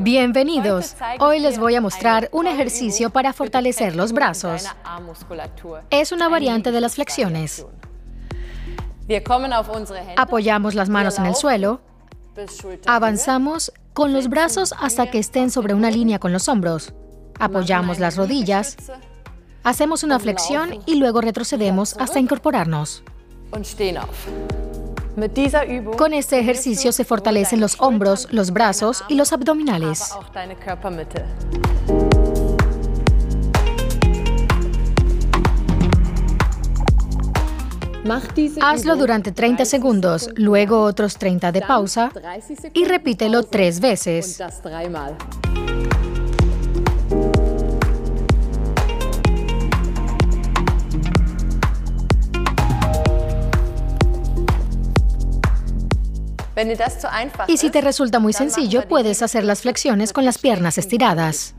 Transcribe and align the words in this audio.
Bienvenidos. 0.00 0.96
Hoy 1.20 1.38
les 1.38 1.58
voy 1.58 1.76
a 1.76 1.80
mostrar 1.80 2.28
un 2.32 2.46
ejercicio 2.46 3.10
para 3.10 3.32
fortalecer 3.32 3.94
los 3.94 4.12
brazos. 4.12 4.66
Es 5.90 6.12
una 6.12 6.28
variante 6.28 6.72
de 6.72 6.80
las 6.80 6.94
flexiones. 6.96 7.64
Apoyamos 10.16 10.74
las 10.74 10.88
manos 10.88 11.18
en 11.18 11.26
el 11.26 11.34
suelo. 11.34 11.80
Avanzamos 12.86 13.72
con 13.92 14.12
los 14.12 14.28
brazos 14.28 14.74
hasta 14.80 15.10
que 15.10 15.18
estén 15.18 15.50
sobre 15.50 15.74
una 15.74 15.90
línea 15.90 16.18
con 16.18 16.32
los 16.32 16.48
hombros. 16.48 16.92
Apoyamos 17.38 17.98
las 17.98 18.16
rodillas. 18.16 18.76
Hacemos 19.62 20.02
una 20.02 20.18
flexión 20.18 20.80
y 20.86 20.96
luego 20.96 21.20
retrocedemos 21.20 21.96
hasta 21.98 22.18
incorporarnos. 22.18 23.04
Con 25.96 26.14
este 26.14 26.38
ejercicio 26.38 26.92
se 26.92 27.04
fortalecen 27.04 27.60
los 27.60 27.80
hombros, 27.80 28.28
los 28.30 28.52
brazos 28.52 29.04
y 29.08 29.14
los 29.14 29.32
abdominales. 29.32 30.14
Hazlo 38.62 38.96
durante 38.96 39.30
30 39.30 39.64
segundos, 39.64 40.30
luego 40.34 40.82
otros 40.82 41.16
30 41.16 41.52
de 41.52 41.62
pausa 41.62 42.10
y 42.72 42.84
repítelo 42.84 43.42
tres 43.44 43.80
veces. 43.80 44.40
Y 57.48 57.56
si 57.56 57.70
te 57.70 57.80
resulta 57.80 58.18
muy 58.18 58.32
sencillo, 58.32 58.86
puedes 58.88 59.22
hacer 59.22 59.44
las 59.44 59.62
flexiones 59.62 60.12
con 60.12 60.24
las 60.24 60.38
piernas 60.38 60.78
estiradas. 60.78 61.54